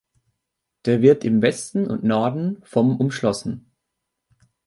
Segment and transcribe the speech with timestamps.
[0.85, 3.71] Der wird im Westen und Norden vom umschlossen.